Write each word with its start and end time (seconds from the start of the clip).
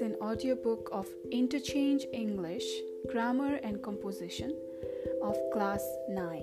an 0.00 0.16
audiobook 0.22 0.88
of 0.92 1.06
Interchange 1.30 2.06
English, 2.12 2.64
Grammar 3.10 3.56
and 3.56 3.82
Composition 3.82 4.56
of 5.22 5.36
Class 5.52 5.84
9. 6.08 6.42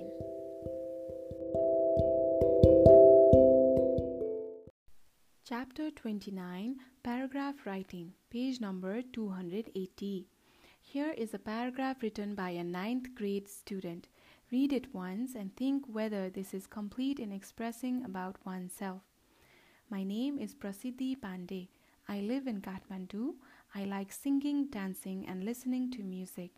Chapter 5.44 5.90
29 5.90 6.76
Paragraph 7.02 7.66
Writing, 7.66 8.12
page 8.30 8.60
number 8.60 9.02
280. 9.02 10.26
Here 10.80 11.10
is 11.18 11.34
a 11.34 11.38
paragraph 11.38 12.02
written 12.02 12.36
by 12.36 12.50
a 12.50 12.62
ninth 12.62 13.14
grade 13.16 13.48
student. 13.48 14.06
Read 14.52 14.72
it 14.72 14.94
once 14.94 15.34
and 15.34 15.56
think 15.56 15.84
whether 15.90 16.30
this 16.30 16.54
is 16.54 16.68
complete 16.68 17.18
in 17.18 17.32
expressing 17.32 18.04
about 18.04 18.36
oneself. 18.46 19.02
My 19.90 20.04
name 20.04 20.38
is 20.38 20.54
Prasiddhi 20.54 21.18
Pandey. 21.18 21.68
I 22.10 22.20
live 22.20 22.46
in 22.46 22.62
Kathmandu. 22.62 23.34
I 23.74 23.84
like 23.84 24.12
singing, 24.12 24.68
dancing, 24.70 25.26
and 25.28 25.44
listening 25.44 25.90
to 25.90 26.02
music. 26.02 26.52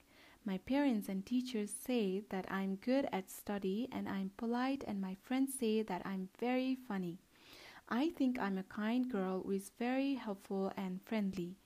My 0.44 0.58
parents 0.58 1.08
and 1.08 1.26
teachers 1.26 1.72
say 1.72 2.22
that 2.30 2.46
I'm 2.48 2.76
good 2.76 3.08
at 3.12 3.28
study 3.28 3.88
and 3.90 4.08
I'm 4.08 4.30
polite, 4.36 4.84
and 4.86 5.00
my 5.00 5.16
friends 5.22 5.54
say 5.58 5.82
that 5.82 6.02
I'm 6.04 6.28
very 6.38 6.76
funny. 6.86 7.18
I 7.88 8.10
think 8.10 8.38
I'm 8.38 8.58
a 8.58 8.62
kind 8.62 9.10
girl 9.10 9.42
who 9.42 9.50
is 9.50 9.72
very 9.76 10.14
helpful 10.14 10.72
and 10.76 11.02
friendly. 11.02 11.56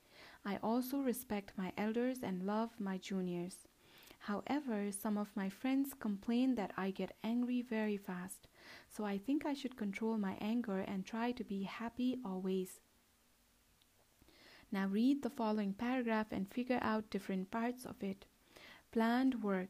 I 0.43 0.57
also 0.63 0.97
respect 0.97 1.53
my 1.55 1.71
elders 1.77 2.23
and 2.23 2.43
love 2.43 2.71
my 2.79 2.97
juniors. 2.97 3.67
However, 4.17 4.91
some 4.91 5.17
of 5.17 5.35
my 5.35 5.49
friends 5.49 5.93
complain 5.93 6.55
that 6.55 6.71
I 6.75 6.89
get 6.89 7.15
angry 7.23 7.61
very 7.61 7.97
fast, 7.97 8.47
so 8.89 9.05
I 9.05 9.19
think 9.19 9.45
I 9.45 9.53
should 9.53 9.77
control 9.77 10.17
my 10.17 10.37
anger 10.41 10.79
and 10.79 11.05
try 11.05 11.31
to 11.33 11.43
be 11.43 11.63
happy 11.63 12.17
always. 12.25 12.79
Now 14.75 14.87
read 14.87 15.21
the 15.21 15.29
following 15.29 15.71
paragraph 15.71 16.27
and 16.31 16.51
figure 16.51 16.79
out 16.81 17.09
different 17.09 17.49
parts 17.49 17.85
of 17.85 18.03
it. 18.03 18.25
Planned 18.91 19.41
work. 19.41 19.69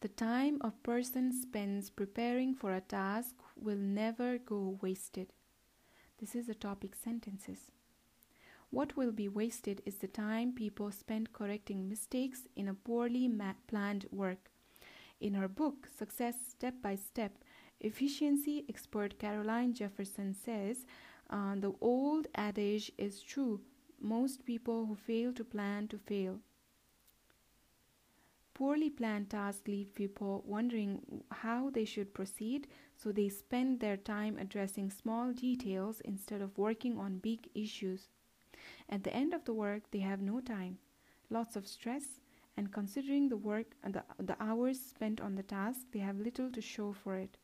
The 0.00 0.08
time 0.08 0.58
a 0.60 0.72
person 0.72 1.32
spends 1.32 1.88
preparing 1.88 2.52
for 2.56 2.74
a 2.74 2.80
task 2.80 3.36
will 3.54 3.76
never 3.76 4.38
go 4.38 4.76
wasted. 4.82 5.32
This 6.18 6.34
is 6.34 6.48
the 6.48 6.56
topic 6.56 6.96
sentences. 6.96 7.70
What 8.70 8.96
will 8.96 9.12
be 9.12 9.28
wasted 9.28 9.82
is 9.86 9.98
the 9.98 10.08
time 10.08 10.52
people 10.52 10.90
spend 10.90 11.32
correcting 11.32 11.88
mistakes 11.88 12.48
in 12.56 12.66
a 12.66 12.74
poorly 12.74 13.30
planned 13.68 14.06
work. 14.10 14.50
In 15.20 15.34
her 15.34 15.46
book, 15.46 15.86
Success 15.96 16.34
Step 16.48 16.74
by 16.82 16.96
Step, 16.96 17.44
efficiency 17.80 18.64
expert 18.68 19.20
Caroline 19.20 19.74
Jefferson 19.74 20.34
says 20.34 20.86
uh, 21.30 21.54
the 21.54 21.72
old 21.80 22.26
adage 22.34 22.90
is 22.98 23.22
true 23.22 23.60
most 24.00 24.44
people 24.44 24.86
who 24.86 24.94
fail 24.94 25.32
to 25.32 25.44
plan 25.44 25.88
to 25.88 25.98
fail. 25.98 26.40
Poorly 28.54 28.90
planned 28.90 29.30
tasks 29.30 29.68
leave 29.68 29.94
people 29.94 30.42
wondering 30.44 31.22
how 31.30 31.70
they 31.70 31.84
should 31.84 32.12
proceed, 32.12 32.66
so 32.96 33.12
they 33.12 33.28
spend 33.28 33.78
their 33.78 33.96
time 33.96 34.36
addressing 34.36 34.90
small 34.90 35.32
details 35.32 36.00
instead 36.00 36.40
of 36.40 36.58
working 36.58 36.98
on 36.98 37.18
big 37.18 37.48
issues. 37.54 38.08
At 38.88 39.04
the 39.04 39.14
end 39.14 39.32
of 39.32 39.44
the 39.44 39.54
work, 39.54 39.82
they 39.92 40.00
have 40.00 40.20
no 40.20 40.40
time, 40.40 40.78
lots 41.30 41.54
of 41.54 41.68
stress, 41.68 42.20
and 42.56 42.72
considering 42.72 43.28
the 43.28 43.36
work 43.36 43.76
and 43.84 43.94
the, 43.94 44.02
the 44.18 44.36
hours 44.42 44.80
spent 44.80 45.20
on 45.20 45.36
the 45.36 45.44
task, 45.44 45.82
they 45.92 46.00
have 46.00 46.18
little 46.18 46.50
to 46.50 46.60
show 46.60 46.92
for 46.92 47.14
it. 47.14 47.38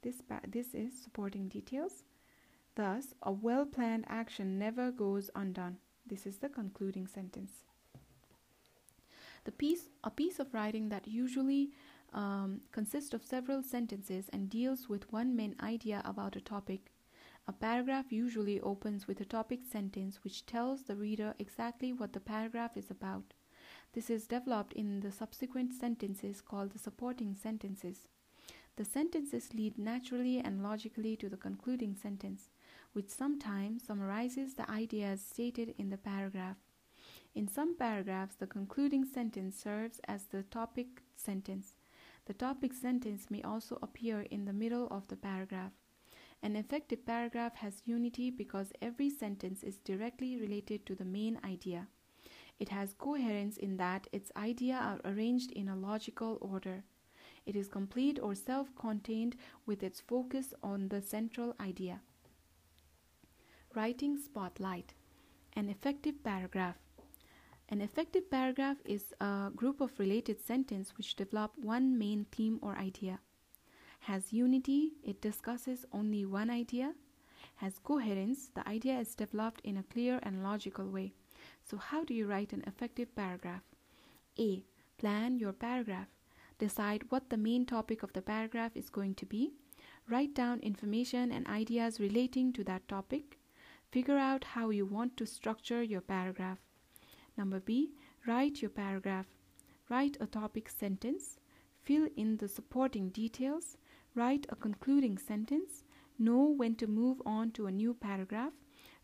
This, 0.00 0.22
this 0.48 0.72
is 0.72 0.98
supporting 0.98 1.48
details. 1.48 2.04
Thus, 2.78 3.12
a 3.24 3.32
well 3.32 3.66
planned 3.66 4.04
action 4.06 4.56
never 4.56 4.92
goes 4.92 5.32
undone. 5.34 5.78
This 6.06 6.26
is 6.26 6.38
the 6.38 6.48
concluding 6.48 7.08
sentence. 7.08 7.64
The 9.42 9.50
piece, 9.50 9.88
a 10.04 10.10
piece 10.12 10.38
of 10.38 10.54
writing 10.54 10.88
that 10.90 11.08
usually 11.08 11.72
um, 12.12 12.60
consists 12.70 13.14
of 13.14 13.24
several 13.24 13.64
sentences 13.64 14.28
and 14.32 14.48
deals 14.48 14.88
with 14.88 15.12
one 15.12 15.34
main 15.34 15.56
idea 15.60 16.02
about 16.04 16.36
a 16.36 16.40
topic. 16.40 16.92
A 17.48 17.52
paragraph 17.52 18.12
usually 18.12 18.60
opens 18.60 19.08
with 19.08 19.20
a 19.20 19.24
topic 19.24 19.64
sentence 19.64 20.22
which 20.22 20.46
tells 20.46 20.84
the 20.84 20.94
reader 20.94 21.34
exactly 21.40 21.92
what 21.92 22.12
the 22.12 22.20
paragraph 22.20 22.76
is 22.76 22.92
about. 22.92 23.34
This 23.92 24.08
is 24.08 24.28
developed 24.28 24.72
in 24.74 25.00
the 25.00 25.10
subsequent 25.10 25.72
sentences 25.72 26.40
called 26.40 26.70
the 26.70 26.78
supporting 26.78 27.34
sentences. 27.34 28.06
The 28.76 28.84
sentences 28.84 29.52
lead 29.54 29.76
naturally 29.76 30.38
and 30.38 30.62
logically 30.62 31.16
to 31.16 31.28
the 31.28 31.36
concluding 31.36 31.96
sentence 31.96 32.50
which 32.92 33.08
sometimes 33.08 33.84
summarizes 33.84 34.54
the 34.54 34.70
ideas 34.70 35.20
stated 35.20 35.74
in 35.78 35.90
the 35.90 35.96
paragraph. 35.96 36.56
In 37.34 37.46
some 37.46 37.76
paragraphs, 37.76 38.34
the 38.36 38.46
concluding 38.46 39.04
sentence 39.04 39.56
serves 39.56 40.00
as 40.08 40.24
the 40.24 40.42
topic 40.44 41.02
sentence. 41.14 41.76
The 42.26 42.34
topic 42.34 42.72
sentence 42.72 43.30
may 43.30 43.42
also 43.42 43.78
appear 43.82 44.22
in 44.22 44.44
the 44.44 44.52
middle 44.52 44.88
of 44.88 45.08
the 45.08 45.16
paragraph. 45.16 45.72
An 46.42 46.56
effective 46.56 47.04
paragraph 47.06 47.56
has 47.56 47.82
unity 47.84 48.30
because 48.30 48.72
every 48.80 49.10
sentence 49.10 49.62
is 49.62 49.78
directly 49.78 50.36
related 50.36 50.86
to 50.86 50.94
the 50.94 51.04
main 51.04 51.38
idea. 51.44 51.88
It 52.58 52.68
has 52.70 52.94
coherence 52.94 53.56
in 53.56 53.76
that 53.76 54.08
its 54.12 54.32
ideas 54.36 54.80
are 54.82 55.00
arranged 55.04 55.52
in 55.52 55.68
a 55.68 55.76
logical 55.76 56.38
order. 56.40 56.84
It 57.46 57.56
is 57.56 57.68
complete 57.68 58.18
or 58.20 58.34
self 58.34 58.74
contained 58.74 59.36
with 59.64 59.82
its 59.82 60.00
focus 60.00 60.52
on 60.62 60.88
the 60.88 61.00
central 61.00 61.54
idea. 61.60 62.00
Writing 63.78 64.18
Spotlight 64.18 64.92
An 65.52 65.68
effective 65.68 66.24
paragraph. 66.24 66.78
An 67.68 67.80
effective 67.80 68.28
paragraph 68.28 68.78
is 68.84 69.14
a 69.20 69.52
group 69.54 69.80
of 69.80 69.96
related 70.00 70.40
sentences 70.44 70.92
which 70.96 71.14
develop 71.14 71.52
one 71.56 71.96
main 71.96 72.26
theme 72.32 72.58
or 72.60 72.74
idea. 72.76 73.20
Has 74.00 74.32
unity, 74.32 74.94
it 75.04 75.20
discusses 75.20 75.86
only 75.92 76.26
one 76.26 76.50
idea. 76.50 76.92
Has 77.54 77.78
coherence, 77.78 78.50
the 78.52 78.68
idea 78.68 78.98
is 78.98 79.14
developed 79.14 79.60
in 79.62 79.76
a 79.76 79.84
clear 79.84 80.18
and 80.24 80.42
logical 80.42 80.90
way. 80.90 81.12
So, 81.62 81.76
how 81.76 82.02
do 82.02 82.14
you 82.14 82.26
write 82.26 82.52
an 82.52 82.64
effective 82.66 83.14
paragraph? 83.14 83.62
A. 84.40 84.64
Plan 84.98 85.38
your 85.38 85.52
paragraph. 85.52 86.08
Decide 86.58 87.04
what 87.10 87.30
the 87.30 87.36
main 87.36 87.64
topic 87.64 88.02
of 88.02 88.12
the 88.12 88.22
paragraph 88.22 88.76
is 88.76 88.90
going 88.90 89.14
to 89.14 89.26
be. 89.26 89.52
Write 90.08 90.34
down 90.34 90.58
information 90.58 91.30
and 91.30 91.46
ideas 91.46 92.00
relating 92.00 92.52
to 92.54 92.64
that 92.64 92.88
topic. 92.88 93.38
Figure 93.90 94.18
out 94.18 94.44
how 94.44 94.70
you 94.70 94.84
want 94.84 95.16
to 95.16 95.26
structure 95.26 95.82
your 95.82 96.02
paragraph. 96.02 96.58
Number 97.36 97.58
B, 97.60 97.92
write 98.26 98.60
your 98.60 98.70
paragraph. 98.70 99.26
Write 99.88 100.16
a 100.20 100.26
topic 100.26 100.68
sentence. 100.68 101.38
Fill 101.82 102.08
in 102.16 102.36
the 102.36 102.48
supporting 102.48 103.08
details. 103.08 103.78
Write 104.14 104.46
a 104.50 104.56
concluding 104.56 105.16
sentence. 105.16 105.84
Know 106.18 106.42
when 106.44 106.74
to 106.76 106.86
move 106.86 107.22
on 107.24 107.52
to 107.52 107.66
a 107.66 107.72
new 107.72 107.94
paragraph. 107.94 108.52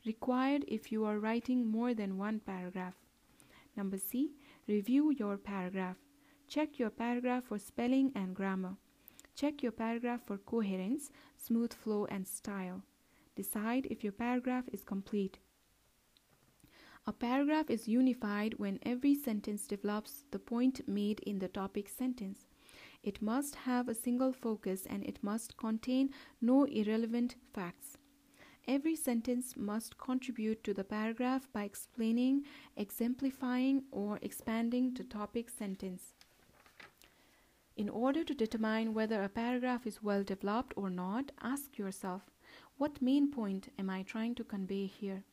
Required 0.05 0.65
if 0.69 0.93
you 0.93 1.05
are 1.07 1.19
writing 1.19 1.67
more 1.67 1.95
than 1.95 2.19
one 2.19 2.41
paragraph. 2.41 2.95
Number 3.77 3.97
C, 3.97 4.33
review 4.69 5.11
your 5.13 5.39
paragraph. 5.39 5.97
Check 6.47 6.79
your 6.79 6.91
paragraph 6.91 7.45
for 7.45 7.59
spelling 7.59 8.13
and 8.15 8.37
grammar. 8.37 8.77
Check 9.35 9.63
your 9.63 9.73
paragraph 9.73 10.21
for 10.27 10.37
coherence, 10.37 11.11
smooth 11.37 11.73
flow, 11.73 12.05
and 12.05 12.29
style. 12.29 12.83
Decide 13.37 13.87
if 13.91 14.05
your 14.05 14.13
paragraph 14.13 14.65
is 14.73 14.85
complete. 14.85 15.39
A 17.07 17.13
paragraph 17.13 17.69
is 17.69 17.89
unified 17.89 18.55
when 18.59 18.79
every 18.83 19.15
sentence 19.15 19.67
develops 19.67 20.25
the 20.31 20.39
point 20.39 20.89
made 20.89 21.21
in 21.21 21.39
the 21.39 21.49
topic 21.49 21.89
sentence. 21.89 22.47
It 23.03 23.21
must 23.21 23.55
have 23.57 23.89
a 23.89 23.95
single 23.95 24.33
focus 24.33 24.87
and 24.87 25.05
it 25.05 25.23
must 25.23 25.59
contain 25.59 26.11
no 26.41 26.65
irrelevant 26.65 27.37
facts. 27.53 27.99
Every 28.67 28.97
sentence 28.97 29.55
must 29.57 29.99
contribute 29.99 30.65
to 30.65 30.73
the 30.73 30.85
paragraph 30.85 31.47
by 31.53 31.65
explaining, 31.65 32.45
exemplifying, 32.77 33.85
or 33.91 34.19
expanding 34.23 34.95
the 34.95 35.05
topic 35.05 35.51
sentence. 35.51 36.15
In 37.77 37.91
order 37.91 38.25
to 38.25 38.35
determine 38.35 38.95
whether 38.95 39.23
a 39.23 39.29
paragraph 39.29 39.87
is 39.87 40.03
well 40.03 40.23
developed 40.23 40.73
or 40.77 40.89
not, 40.89 41.33
ask 41.43 41.77
yourself 41.77 42.31
what 42.77 43.01
main 43.01 43.31
point 43.31 43.69
am 43.79 43.89
I 43.89 44.03
trying 44.03 44.35
to 44.37 44.45
convey 44.45 44.87
here? 44.87 45.25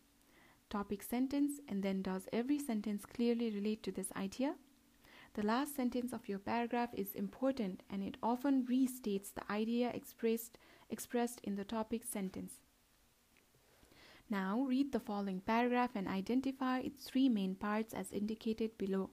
Topic 0.70 1.04
sentence, 1.04 1.60
and 1.68 1.84
then 1.84 2.02
does 2.02 2.30
every 2.32 2.60
sentence 2.60 3.06
clearly 3.06 3.52
relate 3.52 3.84
to 3.84 3.92
this 3.92 4.12
idea? 4.16 4.56
The 5.34 5.44
last 5.44 5.76
sentence 5.76 6.12
of 6.12 6.28
your 6.28 6.40
paragraph 6.40 6.90
is 6.94 7.16
important 7.16 7.84
and 7.90 8.04
it 8.04 8.18
often 8.22 8.66
restates 8.66 9.34
the 9.34 9.50
idea 9.50 9.90
expressed, 9.90 10.58
expressed 10.90 11.40
in 11.44 11.56
the 11.56 11.64
topic 11.64 12.04
sentence. 12.04 12.56
Now 14.30 14.62
read 14.68 14.92
the 14.92 15.00
following 15.00 15.42
paragraph 15.42 15.92
and 15.96 16.08
identify 16.08 16.80
its 16.80 17.06
three 17.06 17.30
main 17.30 17.56
parts 17.56 17.94
as 17.94 18.12
indicated 18.12 18.78
below. 18.78 19.10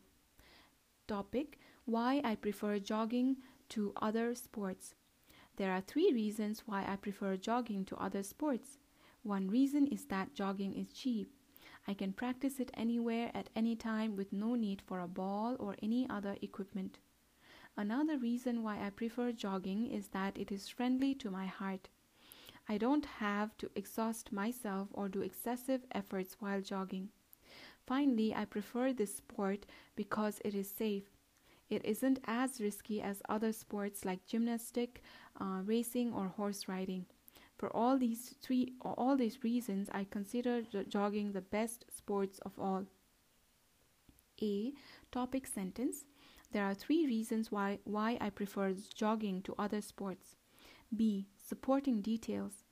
Topic 1.06 1.58
Why 1.84 2.20
I 2.25 2.34
prefer 2.34 2.78
jogging 2.78 3.36
to 3.70 3.92
other 4.02 4.34
sports. 4.34 4.94
There 5.58 5.72
are 5.72 5.81
three 5.81 6.12
reasons 6.12 6.62
why 6.66 6.84
I 6.87 6.94
prefer 6.94 7.37
jogging 7.37 7.84
to 7.87 7.96
other 7.96 8.22
sports. 8.22 8.78
One 9.25 9.49
reason 9.49 9.88
is 9.88 10.05
that 10.05 10.32
jogging 10.32 10.72
is 10.72 10.93
cheap. 10.93 11.32
I 11.88 11.94
can 11.94 12.12
practice 12.12 12.60
it 12.60 12.70
anywhere 12.75 13.32
at 13.34 13.50
any 13.56 13.75
time 13.75 14.14
with 14.14 14.32
no 14.32 14.55
need 14.55 14.81
for 14.87 15.00
a 15.00 15.08
ball 15.08 15.56
or 15.58 15.75
any 15.82 16.08
other 16.08 16.37
equipment. 16.43 16.99
Another 17.76 18.16
reason 18.16 18.62
why 18.62 18.81
I 18.81 18.90
prefer 18.90 19.32
jogging 19.32 19.90
is 19.90 20.06
that 20.08 20.38
it 20.38 20.52
is 20.52 20.69
friendly 20.69 21.12
to 21.16 21.28
my 21.28 21.46
heart. 21.46 21.88
I 22.69 22.78
don't 22.78 23.06
have 23.06 23.58
to 23.58 23.69
exhaust 23.75 24.31
myself 24.31 24.90
or 24.93 25.08
do 25.08 25.22
excessive 25.22 25.84
efforts 25.90 26.37
while 26.38 26.61
jogging. 26.61 27.08
Finally, 27.84 28.32
I 28.32 28.44
prefer 28.44 28.93
this 28.93 29.16
sport 29.16 29.66
because 29.96 30.40
it 30.44 30.54
is 30.54 30.70
safe. 30.70 31.17
It 31.68 31.84
isn't 31.84 32.20
as 32.24 32.60
risky 32.60 33.02
as 33.02 33.22
other 33.28 33.52
sports 33.52 34.04
like 34.04 34.26
gymnastic, 34.26 35.02
uh, 35.40 35.60
racing, 35.64 36.12
or 36.14 36.28
horse 36.28 36.66
riding. 36.66 37.06
For 37.58 37.74
all 37.76 37.98
these 37.98 38.34
three, 38.40 38.74
all 38.80 39.16
these 39.16 39.42
reasons, 39.42 39.88
I 39.92 40.04
consider 40.04 40.62
jogging 40.88 41.32
the 41.32 41.40
best 41.40 41.84
sports 41.90 42.38
of 42.40 42.58
all. 42.58 42.86
A 44.40 44.72
topic 45.10 45.46
sentence. 45.46 46.04
There 46.52 46.64
are 46.64 46.74
three 46.74 47.04
reasons 47.06 47.50
why 47.50 47.80
why 47.84 48.16
I 48.20 48.30
prefer 48.30 48.74
jogging 48.94 49.42
to 49.42 49.54
other 49.58 49.82
sports. 49.82 50.36
B 50.94 51.26
supporting 51.36 52.00
details. 52.00 52.64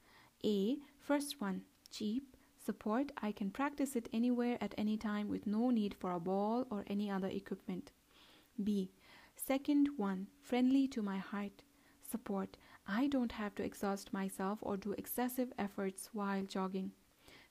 A 0.44 0.78
first 0.98 1.40
one 1.40 1.62
cheap 1.90 2.37
support, 2.64 3.12
I 3.22 3.32
can 3.32 3.50
practice 3.50 3.96
it 3.96 4.08
anywhere 4.12 4.58
at 4.60 4.75
any 4.78 4.96
time 4.96 5.28
with 5.28 5.46
no 5.46 5.70
need 5.70 5.94
for 5.94 6.12
a 6.12 6.20
ball 6.20 6.66
or 6.70 6.84
any 6.87 7.10
other 7.10 7.28
equipment. 7.28 7.93
B. 8.62 8.91
Second 9.37 9.91
one, 9.97 10.29
friendly 10.41 10.88
to 10.88 11.03
my 11.03 11.19
heart. 11.19 11.62
Support, 12.11 12.56
I 12.87 13.08
don't 13.08 13.32
have 13.32 13.55
to 13.56 13.64
exhaust 13.64 14.12
myself 14.12 14.58
or 14.62 14.76
do 14.76 14.93
excessive 14.93 15.53
efforts 15.58 16.11
while 16.12 16.43
jogging. 16.44 16.93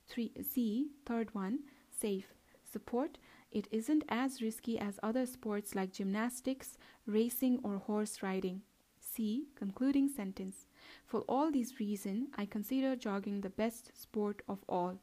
3. 0.07 0.31
C. 0.41 0.87
Third 1.05 1.33
one, 1.33 1.59
safe. 1.89 2.33
Support, 2.63 3.17
it 3.51 3.67
isn't 3.71 4.03
as 4.09 4.41
risky 4.41 4.77
as 4.79 4.99
other 5.01 5.25
sports 5.25 5.75
like 5.75 5.93
gymnastics, 5.93 6.77
racing, 7.05 7.59
or 7.63 7.77
horse 7.77 8.21
riding. 8.21 8.61
C. 8.99 9.47
Concluding 9.55 10.09
sentence. 10.09 10.67
For 11.05 11.21
all 11.21 11.51
these 11.51 11.79
reasons, 11.79 12.29
I 12.37 12.45
consider 12.45 12.95
jogging 12.95 13.41
the 13.41 13.49
best 13.49 13.91
sport 13.99 14.41
of 14.47 14.59
all. 14.67 14.99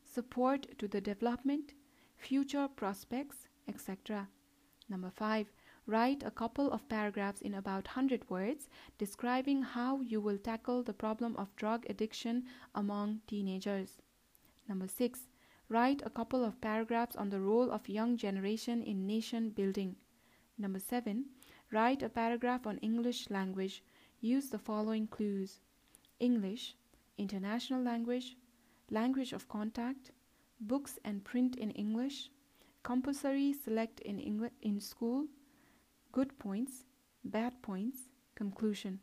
Support 0.05 0.79
to 0.79 0.89
the 0.89 1.01
development, 1.01 1.75
future 2.17 2.69
prospects, 2.69 3.49
etc. 3.69 4.29
Number 4.89 5.11
5. 5.11 5.53
Write 5.87 6.23
a 6.23 6.31
couple 6.31 6.71
of 6.71 6.89
paragraphs 6.89 7.41
in 7.41 7.55
about 7.55 7.87
100 7.87 8.31
words 8.31 8.69
describing 8.99 9.63
how 9.63 10.01
you 10.01 10.21
will 10.21 10.39
tackle 10.39 10.83
the 10.83 10.93
problem 10.93 11.35
of 11.37 11.55
drug 11.57 11.85
addiction 11.91 12.45
among 12.75 13.21
teenagers. 13.27 14.01
Number 14.69 14.87
6. 14.87 15.27
Write 15.69 16.03
a 16.05 16.11
couple 16.11 16.45
of 16.45 16.61
paragraphs 16.61 17.17
on 17.17 17.31
the 17.31 17.41
role 17.41 17.71
of 17.71 17.89
young 17.89 18.17
generation 18.17 18.83
in 18.83 19.07
nation 19.07 19.51
building. 19.51 19.97
Number 20.57 20.79
7. 20.79 21.25
Write 21.73 22.03
a 22.03 22.09
paragraph 22.09 22.67
on 22.67 22.79
English 22.79 23.29
language. 23.29 23.83
Use 24.21 24.51
the 24.51 24.59
following 24.59 25.09
clues 25.09 25.59
English, 26.21 26.77
international 27.19 27.83
language, 27.83 28.37
language 28.91 29.33
of 29.33 29.49
contact, 29.49 30.13
books 30.61 30.99
and 31.05 31.25
print 31.25 31.57
in 31.57 31.73
English, 31.73 32.31
compulsory 32.85 33.53
select 33.53 33.99
in 34.01 34.21
English 34.21 34.53
in 34.63 34.79
school, 34.79 35.27
good 36.13 36.39
points, 36.39 36.85
bad 37.25 37.63
points, 37.63 38.09
conclusion. 38.35 39.01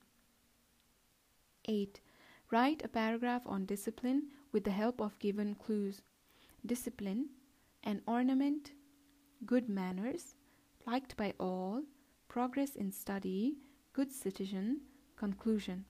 8. 1.66 2.00
Write 2.52 2.84
a 2.84 2.88
paragraph 2.88 3.42
on 3.46 3.66
discipline 3.66 4.28
with 4.52 4.64
the 4.64 4.72
help 4.72 5.02
of 5.02 5.18
given 5.20 5.56
clues. 5.56 6.04
Discipline, 6.66 7.30
an 7.84 8.02
ornament, 8.08 8.72
good 9.46 9.70
manners, 9.70 10.36
liked 10.86 11.18
by 11.18 11.34
all, 11.40 11.84
progress 12.28 12.76
in 12.76 12.92
study, 12.92 13.58
good 13.94 14.12
citizen, 14.12 14.82
conclusion. 15.16 15.86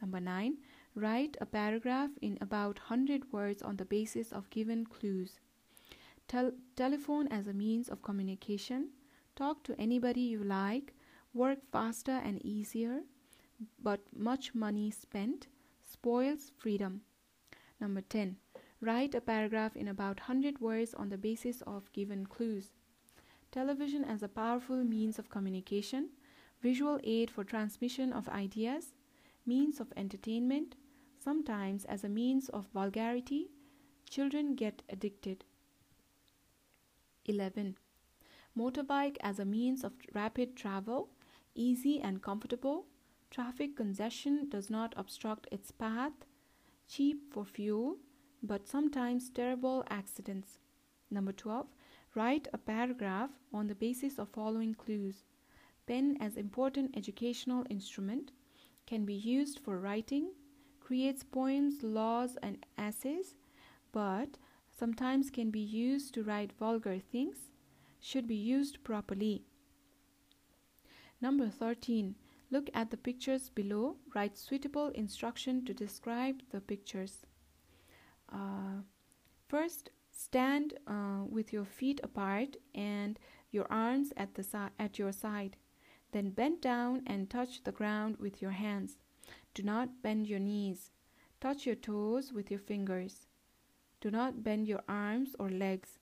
Number 0.00 0.20
9. 0.20 0.56
Write 0.94 1.36
a 1.40 1.46
paragraph 1.46 2.10
in 2.22 2.38
about 2.40 2.78
100 2.78 3.32
words 3.32 3.62
on 3.62 3.76
the 3.76 3.84
basis 3.84 4.32
of 4.32 4.48
given 4.50 4.86
clues. 4.86 5.40
Tel- 6.26 6.52
telephone 6.76 7.28
as 7.28 7.46
a 7.46 7.52
means 7.52 7.88
of 7.88 8.02
communication. 8.02 8.90
Talk 9.36 9.62
to 9.64 9.80
anybody 9.80 10.20
you 10.20 10.42
like. 10.42 10.94
Work 11.32 11.58
faster 11.72 12.20
and 12.24 12.44
easier, 12.44 13.00
but 13.82 14.00
much 14.14 14.54
money 14.54 14.90
spent 14.90 15.48
spoils 15.80 16.52
freedom. 16.56 17.00
Number 17.80 18.00
10. 18.00 18.36
Write 18.80 19.14
a 19.14 19.20
paragraph 19.20 19.76
in 19.76 19.88
about 19.88 20.20
100 20.20 20.60
words 20.60 20.94
on 20.94 21.08
the 21.08 21.18
basis 21.18 21.62
of 21.62 21.92
given 21.92 22.26
clues. 22.26 22.70
Television 23.50 24.04
as 24.04 24.22
a 24.22 24.28
powerful 24.28 24.84
means 24.84 25.18
of 25.18 25.30
communication, 25.30 26.10
visual 26.62 27.00
aid 27.02 27.30
for 27.30 27.44
transmission 27.44 28.12
of 28.12 28.28
ideas, 28.28 28.94
means 29.46 29.80
of 29.80 29.92
entertainment, 29.96 30.76
Sometimes, 31.24 31.86
as 31.86 32.04
a 32.04 32.08
means 32.10 32.50
of 32.50 32.66
vulgarity, 32.74 33.48
children 34.10 34.54
get 34.54 34.82
addicted. 34.90 35.42
11. 37.24 37.78
Motorbike 38.56 39.16
as 39.20 39.38
a 39.38 39.44
means 39.44 39.82
of 39.82 39.92
rapid 40.14 40.56
travel, 40.56 41.08
easy 41.54 42.00
and 42.00 42.22
comfortable. 42.22 42.86
Traffic 43.30 43.76
congestion 43.76 44.48
does 44.48 44.70
not 44.70 44.94
obstruct 44.96 45.48
its 45.50 45.70
path, 45.72 46.12
cheap 46.88 47.32
for 47.32 47.44
fuel, 47.44 47.96
but 48.42 48.68
sometimes 48.68 49.30
terrible 49.30 49.84
accidents. 49.90 50.58
Number 51.10 51.32
12. 51.32 51.66
Write 52.14 52.46
a 52.52 52.58
paragraph 52.58 53.30
on 53.52 53.66
the 53.66 53.74
basis 53.74 54.18
of 54.18 54.28
following 54.28 54.74
clues. 54.74 55.24
Pen 55.86 56.16
as 56.20 56.36
important 56.36 56.96
educational 56.96 57.66
instrument 57.68 58.30
can 58.86 59.04
be 59.04 59.14
used 59.14 59.58
for 59.58 59.78
writing, 59.80 60.30
creates 60.80 61.24
poems, 61.24 61.82
laws 61.82 62.36
and 62.42 62.64
essays, 62.78 63.34
but 63.90 64.36
sometimes 64.70 65.30
can 65.30 65.50
be 65.50 65.60
used 65.60 66.14
to 66.14 66.22
write 66.22 66.52
vulgar 66.52 66.98
things, 66.98 67.36
should 68.04 68.26
be 68.26 68.36
used 68.36 68.84
properly. 68.84 69.46
Number 71.22 71.48
13. 71.48 72.14
Look 72.50 72.68
at 72.74 72.90
the 72.90 72.98
pictures 72.98 73.48
below. 73.48 73.96
Write 74.14 74.36
suitable 74.36 74.88
instruction 74.88 75.64
to 75.64 75.72
describe 75.72 76.42
the 76.50 76.60
pictures. 76.60 77.24
Uh, 78.30 78.82
first, 79.48 79.88
stand 80.10 80.74
uh, 80.86 81.24
with 81.26 81.50
your 81.50 81.64
feet 81.64 81.98
apart 82.04 82.58
and 82.74 83.18
your 83.50 83.66
arms 83.70 84.12
at, 84.18 84.34
the 84.34 84.42
si- 84.42 84.74
at 84.78 84.98
your 84.98 85.12
side. 85.12 85.56
Then 86.12 86.28
bend 86.28 86.60
down 86.60 87.02
and 87.06 87.30
touch 87.30 87.64
the 87.64 87.72
ground 87.72 88.18
with 88.18 88.42
your 88.42 88.50
hands. 88.50 88.98
Do 89.54 89.62
not 89.62 90.02
bend 90.02 90.26
your 90.26 90.40
knees. 90.40 90.90
Touch 91.40 91.64
your 91.64 91.74
toes 91.74 92.34
with 92.34 92.50
your 92.50 92.60
fingers. 92.60 93.26
Do 94.02 94.10
not 94.10 94.44
bend 94.44 94.68
your 94.68 94.82
arms 94.86 95.34
or 95.38 95.48
legs. 95.48 95.98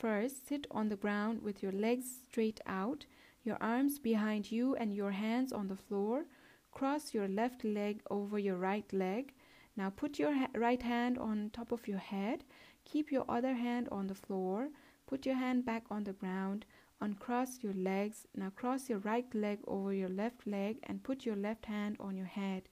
First, 0.00 0.48
sit 0.48 0.66
on 0.70 0.88
the 0.88 0.96
ground 0.96 1.42
with 1.42 1.62
your 1.62 1.72
legs 1.72 2.06
straight 2.26 2.58
out 2.66 3.04
your 3.44 3.58
arms 3.60 3.98
behind 3.98 4.50
you 4.50 4.74
and 4.76 4.94
your 4.94 5.10
hands 5.10 5.52
on 5.52 5.68
the 5.68 5.76
floor. 5.76 6.24
Cross 6.72 7.12
your 7.12 7.28
left 7.28 7.64
leg 7.64 8.00
over 8.10 8.38
your 8.38 8.56
right 8.56 8.90
leg. 8.94 9.34
Now 9.76 9.90
put 9.90 10.18
your 10.18 10.32
ha- 10.32 10.48
right 10.54 10.80
hand 10.80 11.18
on 11.18 11.50
top 11.52 11.70
of 11.70 11.86
your 11.86 11.98
head. 11.98 12.44
Keep 12.86 13.12
your 13.12 13.26
other 13.28 13.52
hand 13.52 13.90
on 13.92 14.06
the 14.06 14.14
floor. 14.14 14.70
Put 15.06 15.26
your 15.26 15.34
hand 15.34 15.66
back 15.66 15.84
on 15.90 16.04
the 16.04 16.14
ground. 16.14 16.64
Uncross 17.02 17.62
your 17.62 17.74
legs. 17.74 18.26
Now 18.34 18.48
cross 18.56 18.88
your 18.88 19.00
right 19.00 19.26
leg 19.34 19.58
over 19.66 19.92
your 19.92 20.08
left 20.08 20.46
leg 20.46 20.78
and 20.84 21.02
put 21.02 21.26
your 21.26 21.36
left 21.36 21.66
hand 21.66 21.98
on 22.00 22.16
your 22.16 22.32
head. 22.40 22.70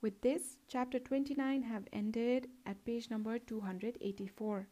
With 0.00 0.22
this, 0.22 0.56
chapter 0.66 0.98
29 0.98 1.62
have 1.64 1.84
ended 1.92 2.48
at 2.64 2.84
page 2.86 3.10
number 3.10 3.38
284. 3.38 4.66